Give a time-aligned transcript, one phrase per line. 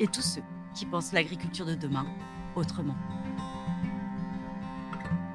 [0.00, 0.42] et tous ceux
[0.74, 2.06] qui pensent l'agriculture de demain
[2.54, 2.96] autrement.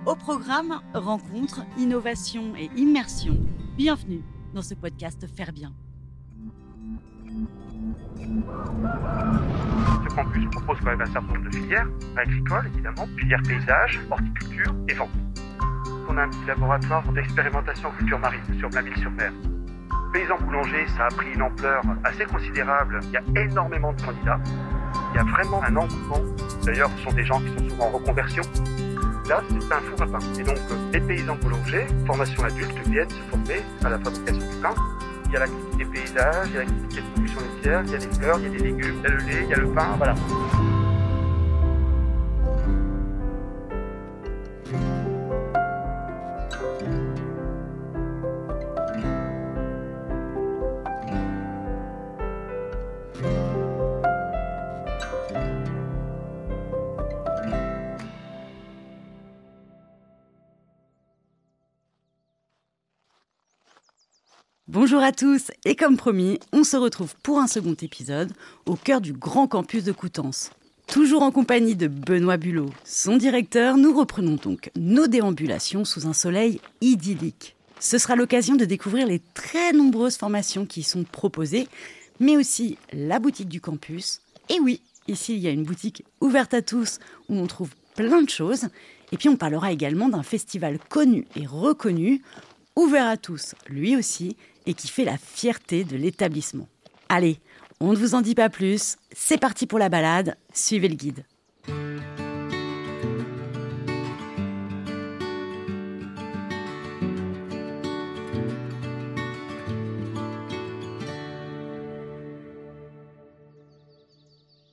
[0.05, 3.37] Au programme Rencontres, innovation et immersion,
[3.77, 4.21] bienvenue
[4.53, 5.73] dans ce podcast Faire bien.
[10.03, 14.75] Ce campus propose quand même un certain nombre de filières, agricoles évidemment, filières paysage, horticulture
[14.89, 15.09] et vente.
[16.09, 19.31] On a un petit laboratoire d'expérimentation en culture marine sur Blainville-sur-Mer.
[20.13, 22.99] Paysan boulanger, ça a pris une ampleur assez considérable.
[23.03, 24.39] Il y a énormément de candidats.
[25.11, 26.21] Il y a vraiment un engouement.
[26.63, 28.43] D'ailleurs, ce sont des gens qui sont souvent en reconversion.
[29.27, 30.19] Là, c'est un four à pain.
[30.39, 30.57] Et donc,
[30.91, 34.75] les paysans boulangers, formation adulte, viennent se former à la fabrication du pain.
[35.25, 37.97] Il y a l'activité paysage, il y a l'activité de production laitière, il y a
[37.97, 39.57] des fleurs, il y a des légumes, il y a le lait, il y a
[39.57, 40.13] le pain, voilà.
[64.93, 68.31] Bonjour à tous et comme promis, on se retrouve pour un second épisode
[68.67, 70.51] au cœur du grand campus de Coutances.
[70.85, 76.13] Toujours en compagnie de Benoît Bulot, son directeur, nous reprenons donc nos déambulations sous un
[76.13, 77.55] soleil idyllique.
[77.79, 81.67] Ce sera l'occasion de découvrir les très nombreuses formations qui y sont proposées,
[82.19, 84.21] mais aussi la boutique du campus.
[84.49, 88.21] Et oui, ici il y a une boutique ouverte à tous où on trouve plein
[88.21, 88.67] de choses.
[89.11, 92.21] Et puis on parlera également d'un festival connu et reconnu,
[92.75, 96.67] ouvert à tous lui aussi, et qui fait la fierté de l'établissement.
[97.09, 97.39] Allez,
[97.79, 101.25] on ne vous en dit pas plus, c'est parti pour la balade, suivez le guide.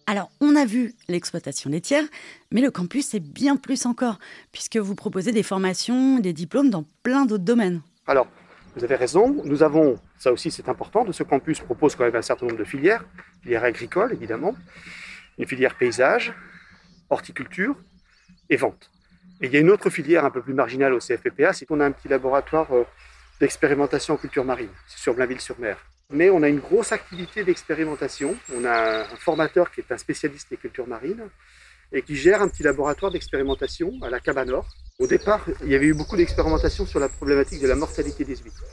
[0.07, 2.03] Alors, on a vu l'exploitation laitière,
[2.51, 4.19] mais le campus, c'est bien plus encore,
[4.51, 7.81] puisque vous proposez des formations, des diplômes dans plein d'autres domaines.
[8.09, 8.27] Alors,
[8.77, 9.43] vous avez raison.
[9.45, 12.59] Nous avons, ça aussi c'est important, de ce campus propose quand même un certain nombre
[12.59, 13.05] de filières.
[13.43, 14.55] Filière agricole, évidemment,
[15.39, 16.33] une filière paysage,
[17.09, 17.77] horticulture
[18.49, 18.91] et vente.
[19.41, 21.81] Et il y a une autre filière un peu plus marginale au CFPPA, c'est qu'on
[21.81, 22.85] a un petit laboratoire euh,
[23.41, 25.79] d'expérimentation en culture marine, sur Blainville-sur-Mer.
[26.11, 28.37] Mais on a une grosse activité d'expérimentation.
[28.55, 31.23] On a un formateur qui est un spécialiste des cultures marines
[31.93, 34.67] et qui gère un petit laboratoire d'expérimentation à la Cabanor.
[34.99, 38.37] Au départ, il y avait eu beaucoup d'expérimentation sur la problématique de la mortalité des
[38.37, 38.65] huîtres.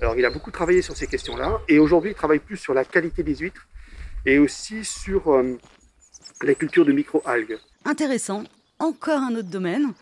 [0.00, 2.84] Alors, il a beaucoup travaillé sur ces questions-là et aujourd'hui, il travaille plus sur la
[2.84, 3.66] qualité des huîtres
[4.26, 5.58] et aussi sur euh,
[6.42, 7.58] la culture de micro-algues.
[7.84, 8.44] Intéressant,
[8.78, 9.92] encore un autre domaine.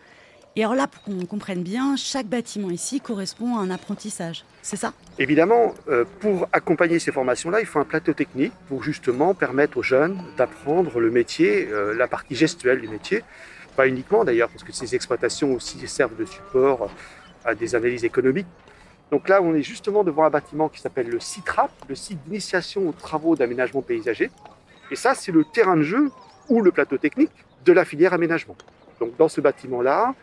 [0.57, 4.77] Et alors là, pour qu'on comprenne bien, chaque bâtiment ici correspond à un apprentissage, c'est
[4.77, 4.93] ça?
[5.19, 9.83] Évidemment, euh, pour accompagner ces formations-là, il faut un plateau technique pour justement permettre aux
[9.83, 13.21] jeunes d'apprendre le métier, euh, la partie gestuelle du métier.
[13.75, 16.89] Pas uniquement d'ailleurs, parce que ces exploitations aussi servent de support
[17.43, 18.47] à des analyses économiques.
[19.11, 22.87] Donc là, on est justement devant un bâtiment qui s'appelle le CITRAP, le site d'initiation
[22.87, 24.31] aux travaux d'aménagement paysager.
[24.89, 26.11] Et ça, c'est le terrain de jeu
[26.47, 27.31] ou le plateau technique
[27.65, 28.55] de la filière aménagement.
[29.01, 30.15] Donc dans ce bâtiment-là,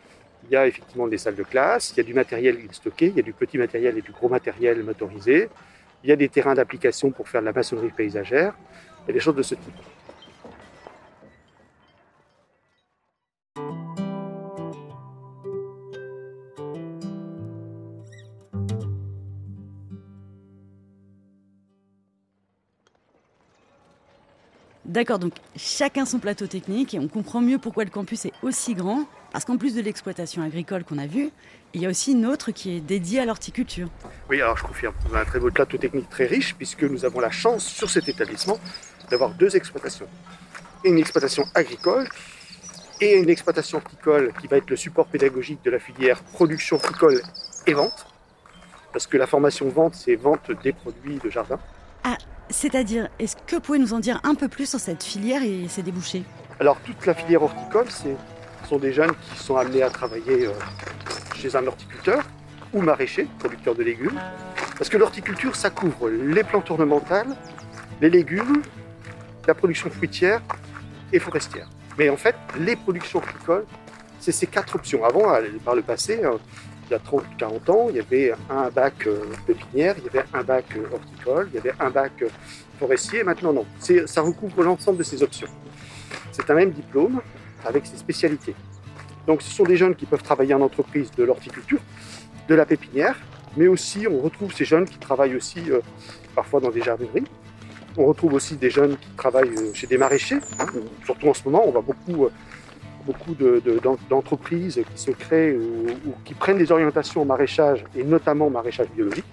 [0.44, 3.16] il y a effectivement des salles de classe, il y a du matériel stocké, il
[3.16, 5.48] y a du petit matériel et du gros matériel motorisé,
[6.04, 8.54] il y a des terrains d'application pour faire de la maçonnerie paysagère,
[9.08, 9.72] et des choses de ce type.
[24.84, 28.74] D'accord, donc chacun son plateau technique et on comprend mieux pourquoi le campus est aussi
[28.74, 29.06] grand.
[29.33, 31.31] Parce qu'en plus de l'exploitation agricole qu'on a vue,
[31.73, 33.89] il y a aussi une autre qui est dédiée à l'horticulture.
[34.29, 34.95] Oui, alors je confirme.
[35.11, 37.89] On a un très beau plateau technique très riche puisque nous avons la chance sur
[37.89, 38.61] cet établissement
[39.11, 40.07] d'avoir deux exploitations.
[40.84, 42.09] Une exploitation agricole
[43.01, 47.23] et une exploitation horticole qui va être le support pédagogique de la filière production horticole
[47.67, 48.07] et vente.
[48.93, 51.59] Parce que la formation vente, c'est vente des produits de jardin.
[52.05, 52.19] Ah,
[52.51, 55.69] c'est-à-dire, est-ce que vous pouvez nous en dire un peu plus sur cette filière et
[55.69, 56.23] ses débouchés?
[56.61, 58.15] Alors toute la filière horticole, c'est
[58.68, 60.53] sont des jeunes qui sont amenés à travailler euh,
[61.34, 62.22] chez un horticulteur
[62.72, 64.20] ou maraîcher, producteur de légumes.
[64.78, 67.36] Parce que l'horticulture, ça couvre les plantes ornementales,
[68.00, 68.62] les légumes
[69.47, 70.41] la production fruitière
[71.12, 71.68] et forestière.
[71.98, 73.66] Mais en fait, les productions horticoles,
[74.20, 75.04] c'est ces quatre options.
[75.04, 76.38] Avant, par le passé, euh,
[76.88, 80.09] il y a 30, 40 ans, il y avait un bac euh, pépinière, il y
[80.09, 82.24] avait un bac euh, horticole, il y avait un bac
[82.78, 83.24] forestier.
[83.24, 83.66] Maintenant, non.
[84.06, 85.48] Ça recouvre l'ensemble de ces options.
[86.30, 87.20] C'est un même diplôme
[87.64, 88.54] avec ses spécialités.
[89.26, 91.80] Donc, ce sont des jeunes qui peuvent travailler en entreprise de l'horticulture,
[92.48, 93.16] de la pépinière,
[93.56, 95.60] mais aussi on retrouve ces jeunes qui travaillent aussi
[96.34, 97.24] parfois dans des jardineries.
[97.97, 100.41] On retrouve aussi des jeunes qui travaillent chez des maraîchers.
[100.59, 100.66] Hein.
[101.04, 102.28] Surtout en ce moment, on voit beaucoup
[103.04, 103.34] beaucoup
[104.09, 108.88] d'entreprises qui se créent ou, qui prennent des orientations au maraîchage et notamment au maraîchage
[108.91, 109.24] biologique.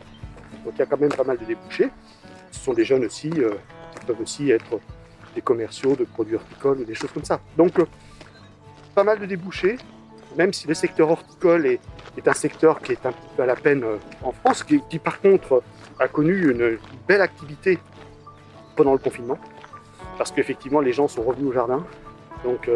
[0.65, 1.89] Donc il y a quand même pas mal de débouchés.
[2.51, 3.51] Ce sont des jeunes aussi euh,
[3.97, 4.79] qui peuvent aussi être
[5.35, 7.39] des commerciaux de produits horticoles ou des choses comme ça.
[7.57, 7.85] Donc euh,
[8.99, 9.77] pas mal de débouchés,
[10.35, 11.79] même si le secteur horticole est,
[12.27, 15.21] un secteur qui est un peu à la peine euh, en France, qui, qui, par
[15.21, 15.63] contre
[16.01, 17.79] a connu une belle activité
[18.75, 19.39] pendant le confinement,
[20.17, 21.85] parce qu'effectivement les gens sont revenus au jardin.
[22.43, 22.69] Donc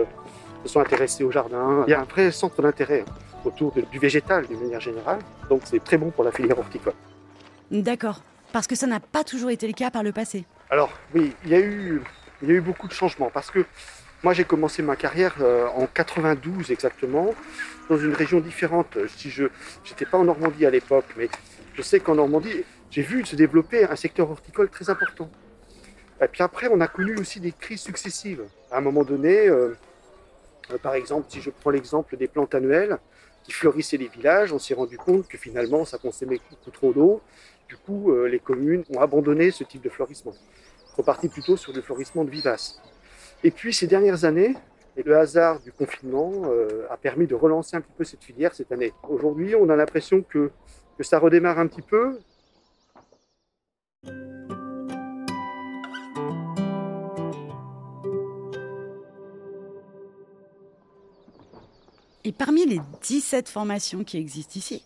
[0.63, 1.83] se sont intéressés au jardin.
[1.87, 3.03] Il y a un vrai centre d'intérêt
[3.43, 5.19] autour du végétal d'une manière générale.
[5.49, 6.93] Donc c'est très bon pour la filière horticole.
[7.69, 8.21] D'accord.
[8.53, 10.45] Parce que ça n'a pas toujours été le cas par le passé.
[10.69, 12.01] Alors oui, il y a eu,
[12.41, 13.29] il y a eu beaucoup de changements.
[13.33, 13.65] Parce que
[14.23, 17.35] moi j'ai commencé ma carrière euh, en 92 exactement,
[17.89, 18.97] dans une région différente.
[19.17, 19.45] Si je
[19.89, 21.27] n'étais pas en Normandie à l'époque, mais
[21.73, 25.29] je sais qu'en Normandie, j'ai vu se développer un secteur horticole très important.
[26.21, 28.43] Et puis après, on a connu aussi des crises successives.
[28.71, 29.75] À un moment donné, euh,
[30.71, 32.97] euh, par exemple, si je prends l'exemple des plantes annuelles
[33.43, 37.21] qui fleurissaient les villages, on s'est rendu compte que finalement ça consommait beaucoup trop d'eau.
[37.67, 40.33] Du coup, les communes ont abandonné ce type de fleurissement,
[40.95, 42.79] reparti plutôt sur du fleurissement de vivaces.
[43.43, 44.55] Et puis ces dernières années,
[44.95, 48.71] le hasard du confinement euh, a permis de relancer un petit peu cette filière cette
[48.71, 48.93] année.
[49.09, 50.51] Aujourd'hui, on a l'impression que,
[50.97, 52.19] que ça redémarre un petit peu,
[62.25, 64.85] Et parmi les 17 formations qui existent ici,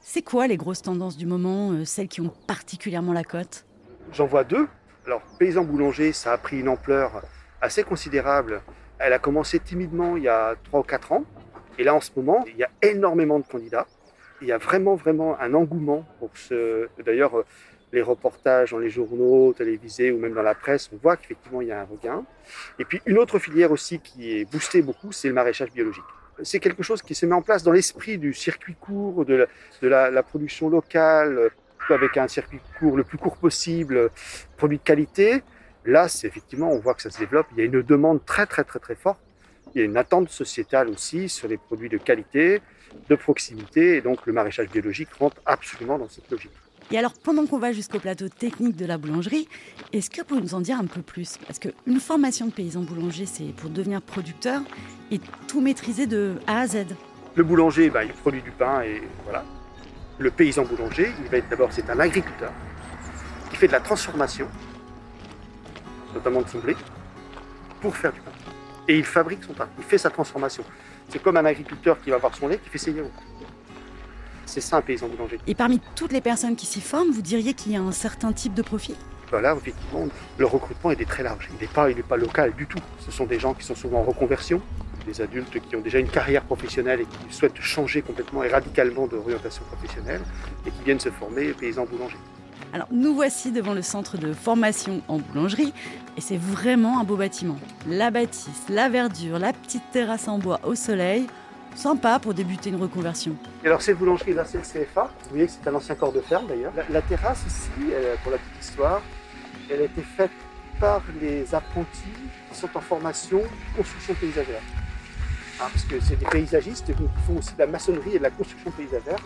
[0.00, 3.66] c'est quoi les grosses tendances du moment, euh, celles qui ont particulièrement la cote?
[4.10, 4.66] J'en vois deux.
[5.04, 7.22] Alors, paysan boulanger, ça a pris une ampleur
[7.60, 8.62] assez considérable.
[8.98, 11.24] Elle a commencé timidement il y a 3 ou 4 ans.
[11.78, 13.86] Et là, en ce moment, il y a énormément de candidats.
[14.40, 16.88] Il y a vraiment, vraiment un engouement pour ce.
[17.04, 17.44] D'ailleurs, euh,
[17.92, 21.68] les reportages dans les journaux télévisés ou même dans la presse, on voit qu'effectivement, il
[21.68, 22.24] y a un regain.
[22.78, 26.04] Et puis, une autre filière aussi qui est boostée beaucoup, c'est le maraîchage biologique
[26.42, 29.46] c'est quelque chose qui se met en place dans l'esprit du circuit court, de
[29.82, 31.50] la, production locale,
[31.88, 34.10] avec un circuit court le plus court possible,
[34.56, 35.42] produit de qualité.
[35.84, 37.46] Là, c'est effectivement, on voit que ça se développe.
[37.52, 39.20] Il y a une demande très, très, très, très forte.
[39.74, 42.60] Il y a une attente sociétale aussi sur les produits de qualité,
[43.08, 43.96] de proximité.
[43.96, 46.52] Et donc, le maraîchage biologique rentre absolument dans cette logique.
[46.90, 49.46] Et alors, pendant qu'on va jusqu'au plateau technique de la boulangerie,
[49.92, 51.36] est-ce que vous pouvez nous en dire un peu plus?
[51.46, 54.62] Parce qu'une formation de paysan boulanger, c'est pour devenir producteur
[55.10, 56.86] et tout maîtriser de A à Z.
[57.34, 59.44] Le boulanger, bah, il produit du pain et voilà.
[60.18, 62.52] Le paysan boulanger, il va être d'abord, c'est un agriculteur
[63.50, 64.48] qui fait de la transformation,
[66.14, 66.76] notamment de son blé,
[67.80, 68.30] pour faire du pain.
[68.88, 70.64] Et il fabrique son pain, il fait sa transformation.
[71.08, 73.10] C'est comme un agriculteur qui va avoir son lait, qui fait ses yaourts.
[74.46, 75.38] C'est ça un paysan boulanger.
[75.46, 78.32] Et parmi toutes les personnes qui s'y forment, vous diriez qu'il y a un certain
[78.32, 78.94] type de profil
[79.30, 80.08] Là, effectivement,
[80.38, 81.50] le recrutement est très large.
[81.52, 82.78] Il n'est pas, pas local du tout.
[83.00, 84.62] Ce sont des gens qui sont souvent en reconversion,
[85.06, 89.06] des adultes qui ont déjà une carrière professionnelle et qui souhaitent changer complètement et radicalement
[89.06, 90.22] d'orientation professionnelle
[90.66, 92.16] et qui viennent se former paysans boulangers.
[92.72, 95.72] Alors nous voici devant le centre de formation en boulangerie
[96.16, 97.58] et c'est vraiment un beau bâtiment.
[97.86, 101.26] La bâtisse, la verdure, la petite terrasse en bois au soleil,
[101.74, 103.36] Sympa pour débuter une reconversion.
[103.64, 105.10] Alors cette boulangerie là, c'est le CFA.
[105.24, 106.72] Vous voyez que c'est un ancien corps de ferme d'ailleurs.
[106.90, 107.70] La, terrasse ici,
[108.22, 109.00] pour la petite histoire,
[109.70, 110.30] elle a été faite
[110.80, 112.12] par les apprentis
[112.50, 113.42] qui sont en formation
[113.76, 114.62] construction paysagère.
[115.60, 118.30] Ah, parce que c'est des paysagistes qui font aussi de la maçonnerie et de la
[118.30, 119.18] construction paysagère.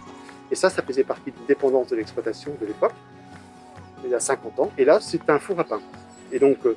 [0.50, 2.94] Et ça, ça faisait partie d'une dépendance de l'exploitation de l'époque,
[4.04, 4.70] il y a 50 ans.
[4.78, 5.80] Et là, c'est un four à pain.
[6.32, 6.76] Et donc, euh,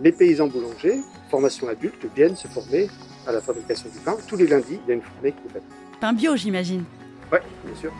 [0.00, 1.00] les paysans boulangers,
[1.30, 2.88] formation adulte, viennent se former
[3.26, 4.16] à la fabrication du pain.
[4.26, 5.64] Tous les lundis, il y a une fournée qui est faite.
[6.00, 6.84] Pain bio, j'imagine.
[7.32, 7.92] Oui, bien sûr.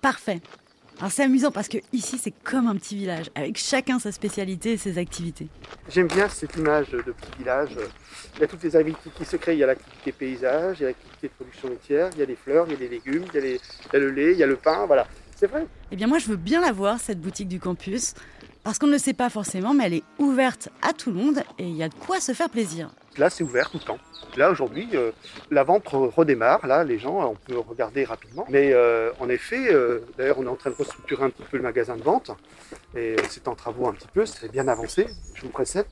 [0.00, 0.40] Parfait.
[0.98, 4.72] Alors c'est amusant parce que ici c'est comme un petit village, avec chacun sa spécialité
[4.72, 5.48] et ses activités.
[5.88, 7.70] J'aime bien cette image de petit village.
[8.36, 9.56] Il y a toutes les activités qui se créent.
[9.56, 12.26] Il y a l'activité paysage, il y a l'activité de production laitière, il y a
[12.26, 14.10] les fleurs, il y a les légumes, il y a, les- il y a le
[14.10, 15.06] lait, il y a le pain, voilà.
[15.36, 15.66] C'est vrai.
[15.90, 18.12] Eh bien moi je veux bien la voir, cette boutique du campus,
[18.62, 21.42] parce qu'on ne le sait pas forcément, mais elle est ouverte à tout le monde
[21.58, 22.90] et il y a de quoi se faire plaisir.
[23.18, 23.98] Là, c'est ouvert tout le temps.
[24.36, 25.10] Là, aujourd'hui, euh,
[25.50, 26.64] la vente re- redémarre.
[26.66, 28.46] Là, les gens, on peut regarder rapidement.
[28.48, 31.56] Mais euh, en effet, euh, d'ailleurs, on est en train de restructurer un petit peu
[31.56, 32.30] le magasin de vente.
[32.96, 35.06] Et c'est en travaux un petit peu, c'est bien avancé.
[35.34, 35.86] Je vous précède.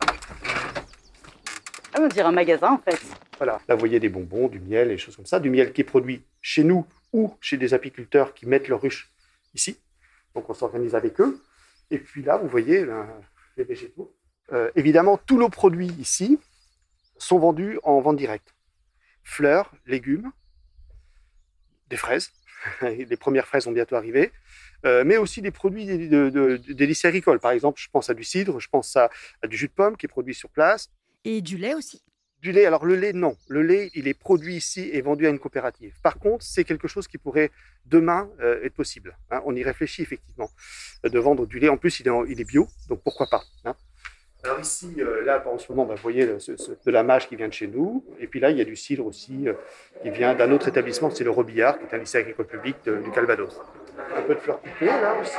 [1.95, 3.01] Ah on dirait un magasin en fait.
[3.39, 5.73] Voilà, là vous voyez des bonbons, du miel et des choses comme ça, du miel
[5.73, 9.11] qui est produit chez nous ou chez des apiculteurs qui mettent leurs ruches
[9.55, 9.79] ici.
[10.35, 11.41] Donc on s'organise avec eux.
[11.91, 12.85] Et puis là, vous voyez
[13.57, 14.15] les végétaux.
[14.53, 16.39] Euh, évidemment, tous nos produits ici
[17.19, 18.55] sont vendus en vente directe.
[19.23, 20.31] Fleurs, légumes,
[21.89, 22.31] des fraises.
[22.83, 24.33] les premières fraises vont bientôt arriver.
[24.85, 27.41] Euh, mais aussi des produits de, de- des lycées agricoles.
[27.41, 29.11] Par exemple, je pense à du cidre, je pense à
[29.47, 30.91] du jus de pomme qui est produit sur place.
[31.25, 32.03] Et du lait aussi.
[32.41, 33.37] Du lait, alors le lait, non.
[33.49, 35.95] Le lait, il est produit ici et vendu à une coopérative.
[36.05, 37.51] Par contre, c'est quelque chose qui pourrait
[37.87, 39.17] demain euh, être possible.
[39.33, 39.43] hein.
[39.45, 40.49] On y réfléchit effectivement
[41.05, 41.69] euh, de vendre du lait.
[41.69, 43.43] En plus, il est, bio, donc pourquoi pas.
[43.65, 43.75] hein.
[44.45, 47.49] Alors ici, euh, là, en ce moment, bah, vous voyez de la mâche qui vient
[47.49, 48.05] de chez nous.
[48.21, 49.47] Et puis là, il y a du cidre aussi
[50.03, 52.99] qui vient d'un autre établissement, c'est le Robillard, qui est un lycée agricole public de-
[52.99, 53.61] du Calvados.
[54.17, 55.37] Un peu de fleurs coupées là aussi.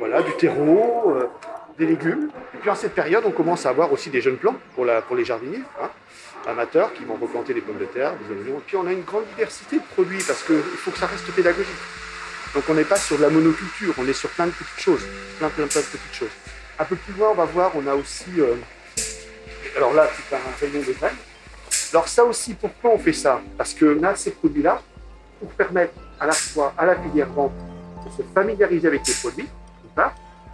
[0.00, 1.14] voilà, du terreau.
[1.78, 2.30] Des légumes.
[2.54, 5.24] Et puis en cette période, on commence à avoir aussi des jeunes plants pour, les
[5.24, 5.90] jardiniers, hein,
[6.46, 8.58] amateurs qui vont replanter des pommes de terre, des oignons.
[8.58, 11.30] Et puis on a une grande diversité de produits parce qu'il faut que ça reste
[11.32, 11.74] pédagogique.
[12.54, 15.04] Donc on n'est pas sur de la monoculture, on est sur plein de petites choses,
[15.38, 16.30] plein plein plein de petites choses.
[16.78, 18.54] Un peu plus loin, on va voir, on a aussi, euh,
[19.76, 21.16] alors là, c'est un rayon de graines.
[21.92, 23.40] Alors ça aussi, pourquoi on fait ça?
[23.56, 24.82] Parce qu'on a ces produits-là
[25.40, 27.52] pour permettre à la fois à la filière vente
[28.06, 29.48] de se familiariser avec les produits,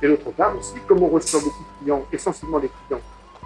[0.03, 3.01] et d'autre part aussi, comme on reçoit beaucoup de clients, essentiellement des clients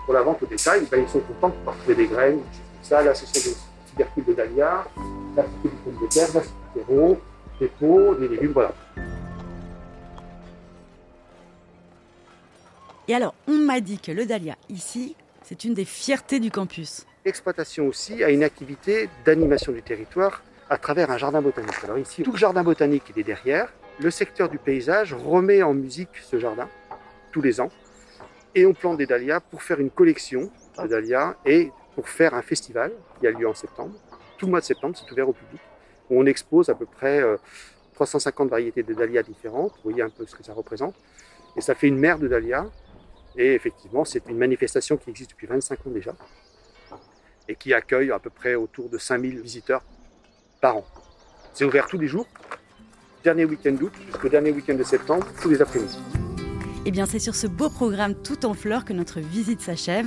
[0.05, 2.43] pour la vente au détail, ben, ils sont contents de pouvoir trouver des graines, des
[2.43, 3.03] choses comme ça.
[3.03, 3.57] Là, ce sont des
[3.91, 4.85] tubercules de dahlia,
[5.35, 7.21] c'est des pommes de terre, du terreau,
[7.61, 8.73] des pots, des légumes, voilà.
[13.09, 17.07] Et alors, on m'a dit que le dahlia ici, c'est une des fiertés du campus.
[17.25, 21.85] L'exploitation aussi a une activité d'animation du territoire à travers un jardin botanique.
[21.85, 23.73] Alors ici, tout le jardin botanique il est derrière.
[23.99, 26.69] Le secteur du paysage remet en musique ce jardin
[27.33, 27.71] tous les ans.
[28.55, 32.43] Et on plante des dahlias pour faire une collection de dahlias et pour faire un
[32.43, 33.95] festival qui a lieu en septembre.
[34.37, 35.61] Tout le mois de septembre, c'est ouvert au public.
[36.11, 37.39] Où on expose à peu près euh,
[37.95, 39.73] 350 variétés de dahlias différentes.
[39.77, 40.95] Vous voyez un peu ce que ça représente.
[41.57, 42.67] Et ça fait une mer de dahlias.
[43.39, 46.15] Et effectivement, c'est une manifestation qui existe depuis 25 ans déjà
[47.49, 49.83] et qui accueille à peu près autour de 5000 visiteurs
[50.61, 50.85] par an.
[51.53, 52.27] C'est ouvert tous les jours,
[53.27, 55.99] dernier week-end d'août jusqu'au dernier week-end de septembre, tous les après-midi.
[56.85, 60.07] Eh bien, c'est sur ce beau programme tout en fleurs que notre visite s'achève.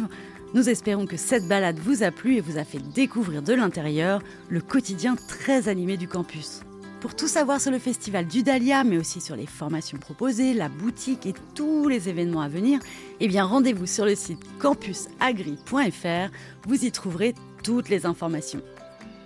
[0.54, 4.22] Nous espérons que cette balade vous a plu et vous a fait découvrir de l'intérieur
[4.48, 6.62] le quotidien très animé du campus.
[7.02, 10.70] Pour tout savoir sur le festival du Dahlia, mais aussi sur les formations proposées, la
[10.70, 12.80] boutique et tous les événements à venir,
[13.20, 16.32] eh bien rendez-vous sur le site campusagri.fr.
[16.68, 18.62] Vous y trouverez toutes les informations.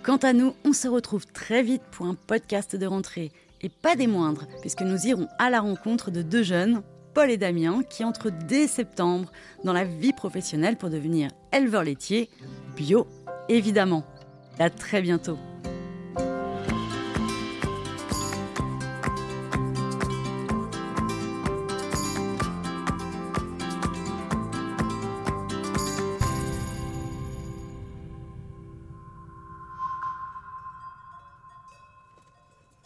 [0.02, 3.32] Quant à nous, on se retrouve très vite pour un podcast de rentrée.
[3.62, 6.82] Et pas des moindres, puisque nous irons à la rencontre de deux jeunes,
[7.14, 9.30] Paul et Damien, qui entrent dès septembre
[9.62, 12.28] dans la vie professionnelle pour devenir éleveurs laitiers,
[12.76, 13.06] bio
[13.48, 14.04] évidemment.
[14.58, 15.38] À très bientôt.